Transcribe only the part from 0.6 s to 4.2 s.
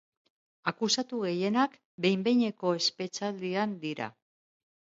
Akusatu gehienak behin-behineko espetxealdian dira.